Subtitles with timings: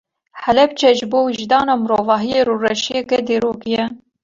[0.45, 3.85] Helepçe ji bo wijdana mirovahiyê rûreşiyeke dîrokî ye.